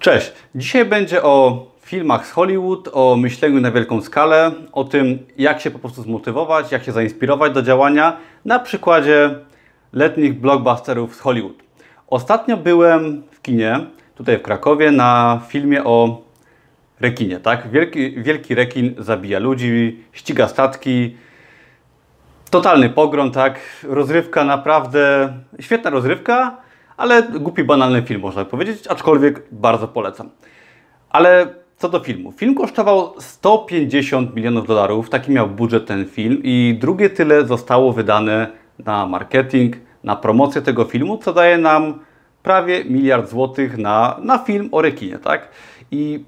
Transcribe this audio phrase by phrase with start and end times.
[0.00, 0.32] Cześć.
[0.54, 5.70] Dzisiaj będzie o filmach z Hollywood, o myśleniu na wielką skalę, o tym, jak się
[5.70, 9.34] po prostu zmotywować, jak się zainspirować do działania na przykładzie
[9.92, 11.54] letnich blockbusterów z Hollywood.
[12.06, 13.80] Ostatnio byłem w kinie,
[14.14, 16.22] tutaj w Krakowie, na filmie o
[17.00, 17.70] rekinie, tak?
[17.70, 21.16] Wielki, wielki rekin zabija ludzi, ściga statki,
[22.50, 23.60] totalny pogrom, tak?
[23.82, 26.56] Rozrywka naprawdę, świetna rozrywka,
[27.00, 30.30] ale głupi, banalny film, można powiedzieć, aczkolwiek bardzo polecam.
[31.10, 32.32] Ale co do filmu.
[32.32, 38.46] Film kosztował 150 milionów dolarów, taki miał budżet ten film i drugie tyle zostało wydane
[38.78, 41.98] na marketing, na promocję tego filmu, co daje nam
[42.42, 45.48] prawie miliard złotych na, na film o rekinie, tak?
[45.90, 46.24] I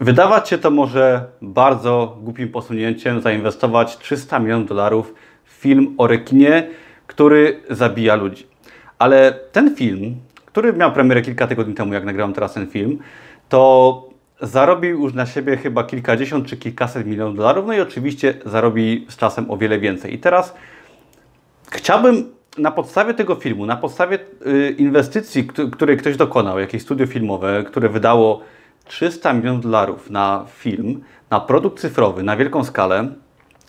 [0.00, 6.68] wydawać się to może bardzo głupim posunięciem zainwestować 300 milionów dolarów w film o rekinie,
[7.06, 8.51] który zabija ludzi.
[9.02, 10.16] Ale ten film,
[10.46, 12.98] który miał premierę kilka tygodni temu, jak nagrałem teraz ten film,
[13.48, 14.08] to
[14.40, 19.16] zarobił już na siebie chyba kilkadziesiąt czy kilkaset milionów dolarów, no i oczywiście zarobi z
[19.16, 20.14] czasem o wiele więcej.
[20.14, 20.54] I teraz
[21.70, 27.64] chciałbym na podstawie tego filmu, na podstawie y, inwestycji, której ktoś dokonał, jakieś studio filmowe,
[27.66, 28.40] które wydało
[28.84, 31.00] 300 milionów dolarów na film,
[31.30, 33.08] na produkt cyfrowy, na wielką skalę,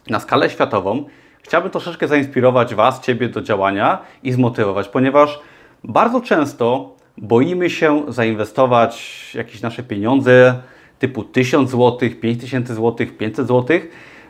[0.10, 1.06] na skalę światową,
[1.44, 5.40] chciałbym troszeczkę zainspirować Was, Ciebie do działania i zmotywować, ponieważ
[5.84, 10.62] bardzo często boimy się zainwestować jakieś nasze pieniądze
[11.00, 13.80] typu 1000 zł, 5000 zł, 500 zł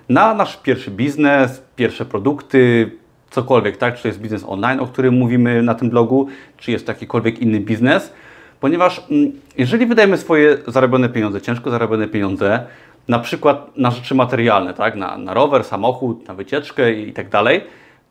[0.10, 2.92] na nasz pierwszy biznes, pierwsze produkty,
[3.30, 3.96] cokolwiek, tak?
[3.96, 6.28] Czy to jest biznes online, o którym mówimy na tym blogu,
[6.58, 8.14] czy jest jakikolwiek inny biznes,
[8.60, 12.66] ponieważ mm, jeżeli wydajemy swoje zarobione pieniądze, ciężko zarobione pieniądze,
[13.08, 14.96] na przykład na rzeczy materialne, tak?
[14.96, 17.62] na, na rower, samochód, na wycieczkę i tak dalej,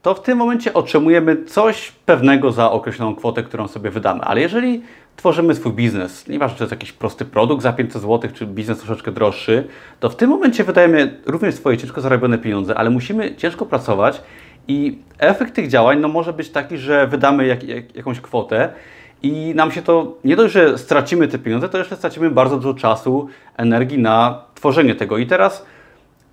[0.03, 4.21] to w tym momencie otrzymujemy coś pewnego za określoną kwotę, którą sobie wydamy.
[4.21, 4.83] Ale jeżeli
[5.17, 8.79] tworzymy swój biznes, nieważne czy to jest jakiś prosty produkt za 500 zł, czy biznes
[8.79, 9.69] troszeczkę droższy,
[10.01, 14.23] to w tym momencie wydajemy również swoje ciężko zarobione pieniądze, ale musimy ciężko pracować
[14.69, 18.73] i efekt tych działań no, może być taki, że wydamy jak, jak, jakąś kwotę
[19.23, 22.75] i nam się to, nie dość, że stracimy te pieniądze, to jeszcze stracimy bardzo dużo
[22.75, 25.19] czasu, energii na tworzenie tego.
[25.19, 25.67] I teraz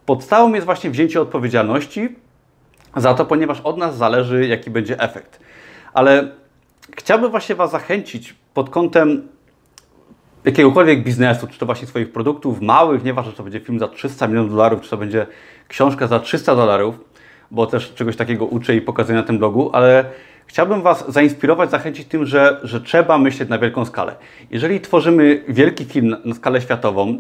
[0.06, 2.16] podstawą jest właśnie wzięcie odpowiedzialności
[2.96, 5.40] za to, ponieważ od nas zależy, jaki będzie efekt.
[5.94, 6.32] Ale
[6.98, 9.28] chciałbym właśnie Was zachęcić pod kątem
[10.46, 14.28] jakiegokolwiek biznesu, czy to właśnie swoich produktów małych, nieważne, czy to będzie film za 300
[14.28, 15.28] milionów dolarów, czy to będzie
[15.68, 16.96] książka za 300 dolarów,
[17.52, 20.06] bo też czegoś takiego uczę i pokazuję na tym blogu, ale
[20.50, 24.16] chciałbym Was zainspirować, zachęcić tym, że, że trzeba myśleć na wielką skalę.
[24.52, 27.18] Jeżeli tworzymy wielki film na skalę światową,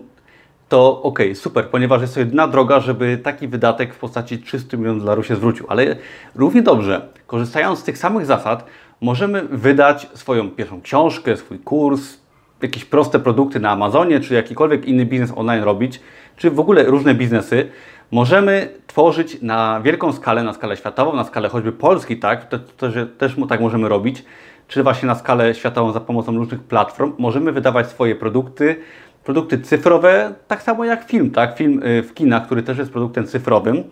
[0.70, 5.02] to ok, super, ponieważ jest to jedyna droga, żeby taki wydatek w postaci 300 milionów
[5.02, 5.66] dolarów się zwrócił.
[5.70, 5.96] Ale
[6.36, 8.66] równie dobrze, korzystając z tych samych zasad,
[9.02, 12.18] możemy wydać swoją pierwszą książkę, swój kurs,
[12.62, 16.00] jakieś proste produkty na Amazonie, czy jakikolwiek inny biznes online robić,
[16.38, 17.70] czy w ogóle różne biznesy,
[18.12, 22.92] możemy tworzyć na wielką skalę, na skalę światową, na skalę choćby Polski, tak, to, to,
[22.92, 24.26] że też tak możemy robić,
[24.68, 27.14] czy właśnie na skalę światową za pomocą różnych platform.
[27.18, 28.76] Możemy wydawać swoje produkty,
[29.24, 31.58] produkty cyfrowe, tak samo jak film, tak?
[31.58, 33.84] Film y, w kinach, który też jest produktem cyfrowym.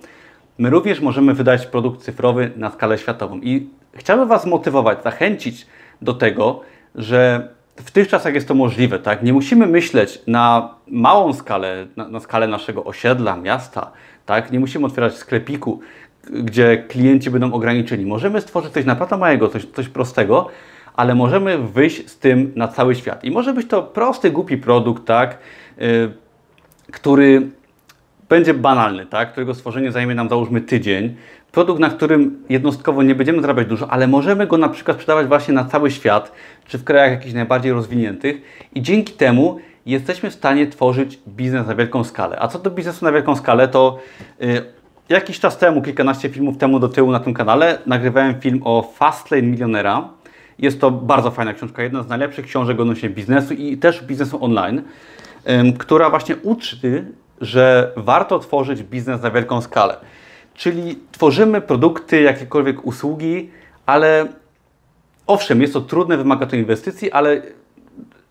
[0.58, 3.40] My również możemy wydać produkt cyfrowy na skalę światową.
[3.44, 5.68] I chciałbym Was motywować, zachęcić
[6.02, 6.62] do tego,
[6.96, 9.24] że w tych czasach jest to możliwe, tak?
[9.24, 13.92] Nie musimy myśleć na małą skalę, na, na skalę naszego osiedla, miasta,
[14.26, 14.52] tak?
[14.52, 15.80] Nie musimy otwierać sklepiku,
[16.30, 18.06] gdzie klienci będą ograniczeni.
[18.06, 20.50] Możemy stworzyć coś naprawdę małego, coś, coś prostego,
[20.96, 23.24] ale możemy wyjść z tym na cały świat.
[23.24, 25.38] I może być to prosty, głupi produkt, tak,
[25.78, 26.12] yy,
[26.92, 27.50] który
[28.30, 31.16] będzie banalny, tak, którego stworzenie zajmie nam załóżmy tydzień.
[31.52, 35.54] Produkt, na którym jednostkowo nie będziemy zarabiać dużo, ale możemy go na przykład sprzedawać właśnie
[35.54, 36.32] na cały świat,
[36.68, 38.42] czy w krajach jakichś najbardziej rozwiniętych
[38.76, 42.38] i dzięki temu jesteśmy w stanie tworzyć biznes na wielką skalę.
[42.40, 44.00] A co do biznesu na wielką skalę, to
[44.40, 44.66] yy,
[45.10, 49.44] jakiś czas temu, kilkanaście filmów temu do tyłu na tym kanale, nagrywałem film o Fastlane
[49.44, 50.10] Milionera,
[50.60, 54.82] jest to bardzo fajna książka, jedna z najlepszych książek odnośnie biznesu i też biznesu online,
[55.78, 57.06] która właśnie uczy,
[57.42, 59.98] że warto tworzyć biznes na wielką skalę.
[60.54, 63.50] Czyli tworzymy produkty, jakiekolwiek usługi,
[63.86, 64.28] ale
[65.28, 67.42] owszem, jest to trudne, wymaga to inwestycji, ale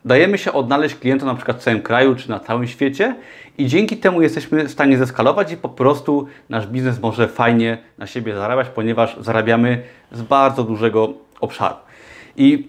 [0.04, 3.16] dajemy się odnaleźć klientom na przykład w całym kraju czy na całym świecie
[3.58, 8.06] i dzięki temu jesteśmy w stanie zeskalować i po prostu nasz biznes może fajnie na
[8.06, 9.82] siebie zarabiać, ponieważ zarabiamy
[10.12, 11.76] z bardzo dużego obszaru.
[12.36, 12.68] I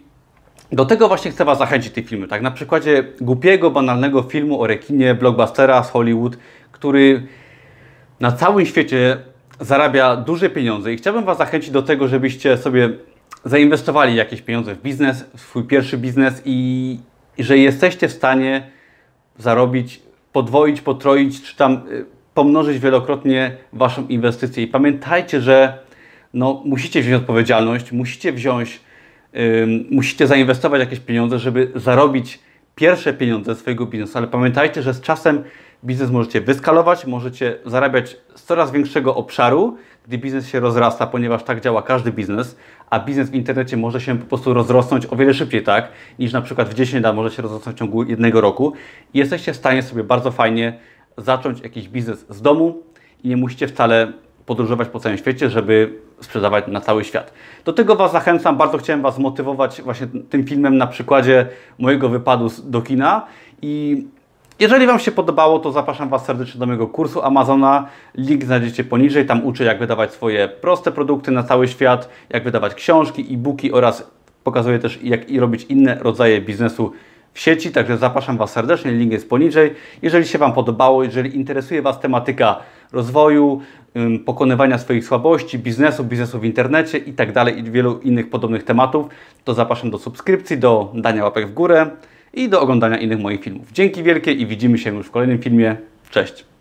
[0.71, 2.27] do tego właśnie chcę Was zachęcić tych filmy.
[2.27, 6.37] Tak, na przykładzie głupiego, banalnego filmu o rekinie, blockbustera z Hollywood,
[6.71, 7.27] który
[8.19, 9.17] na całym świecie
[9.59, 12.89] zarabia duże pieniądze i chciałbym Was zachęcić do tego, żebyście sobie
[13.45, 16.99] zainwestowali jakieś pieniądze w biznes, w swój pierwszy biznes i
[17.39, 18.71] że jesteście w stanie
[19.37, 20.01] zarobić,
[20.33, 24.63] podwoić, potroić, czy tam y, pomnożyć wielokrotnie Waszą inwestycję.
[24.63, 25.79] I pamiętajcie, że
[26.33, 28.79] no, musicie wziąć odpowiedzialność, musicie wziąć,
[29.91, 32.39] musicie zainwestować jakieś pieniądze, żeby zarobić
[32.75, 35.43] pierwsze pieniądze ze swojego biznesu, ale pamiętajcie, że z czasem
[35.83, 41.61] biznes możecie wyskalować, możecie zarabiać z coraz większego obszaru, gdy biznes się rozrasta, ponieważ tak
[41.61, 42.57] działa każdy biznes,
[42.89, 46.41] a biznes w internecie może się po prostu rozrosnąć o wiele szybciej, tak, niż na
[46.41, 48.73] przykład w 10 lat może się rozrosnąć w ciągu jednego roku.
[49.13, 50.79] I jesteście w stanie sobie bardzo fajnie
[51.17, 52.83] zacząć jakiś biznes z domu
[53.23, 54.13] i nie musicie wcale
[54.45, 57.33] podróżować po całym świecie, żeby sprzedawać na cały świat.
[57.65, 61.47] Do tego Was zachęcam, bardzo chciałem Was zmotywować właśnie tym filmem na przykładzie
[61.79, 63.25] mojego wypadu do kina
[63.61, 64.05] i
[64.59, 67.87] jeżeli Wam się podobało, to zapraszam Was serdecznie do mojego kursu Amazona.
[68.15, 69.25] Link znajdziecie poniżej.
[69.25, 74.11] Tam uczę, jak wydawać swoje proste produkty na cały świat, jak wydawać książki, e-booki oraz
[74.43, 76.91] pokazuję też, jak i robić inne rodzaje biznesu
[77.33, 77.71] w sieci.
[77.71, 78.91] Także zapraszam Was serdecznie.
[78.91, 79.73] Link jest poniżej.
[80.01, 82.59] Jeżeli się Wam podobało, jeżeli interesuje Was tematyka
[82.91, 83.61] rozwoju,
[84.25, 89.07] pokonywania swoich słabości, biznesu, biznesu w internecie i tak i wielu innych podobnych tematów,
[89.43, 91.89] to zapraszam do subskrypcji, do dania łapek w górę
[92.33, 93.71] i do oglądania innych moich filmów.
[93.71, 95.75] Dzięki wielkie i widzimy się już w kolejnym filmie.
[96.09, 96.56] Cześć!